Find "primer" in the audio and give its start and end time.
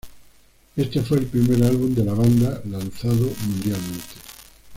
1.27-1.63